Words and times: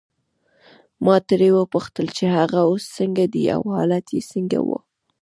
ما 1.05 1.15
ترې 1.27 1.49
وپوښتل 1.55 2.07
چې 2.17 2.25
هغه 2.37 2.59
اوس 2.69 2.83
څنګه 2.97 3.23
دی 3.33 3.43
او 3.55 3.61
حالت 3.75 4.05
یې 4.15 4.21
څنګه 4.31 4.59
وو. 4.67 4.77